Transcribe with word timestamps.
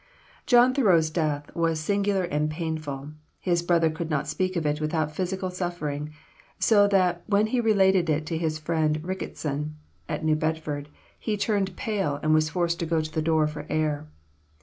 John 0.47 0.73
Thoreau's 0.73 1.11
death 1.11 1.55
was 1.55 1.79
singular 1.79 2.23
and 2.23 2.49
painful; 2.49 3.11
his 3.39 3.61
brother 3.61 3.91
could 3.91 4.09
not 4.09 4.27
speak 4.27 4.55
of 4.55 4.65
it 4.65 4.81
without 4.81 5.15
physical 5.15 5.51
suffering, 5.51 6.09
so 6.57 6.87
that 6.87 7.21
when 7.27 7.45
he 7.45 7.61
related 7.61 8.09
it 8.09 8.25
to 8.25 8.37
his 8.39 8.57
friend 8.57 8.99
Ricketson 9.03 9.75
at 10.09 10.25
New 10.25 10.35
Bedford, 10.35 10.89
he 11.19 11.37
turned 11.37 11.75
pale 11.77 12.19
and 12.23 12.33
was 12.33 12.49
forced 12.49 12.79
to 12.79 12.87
go 12.87 12.99
to 12.99 13.11
the 13.11 13.21
door 13.21 13.45
for 13.45 13.67
air. 13.69 14.07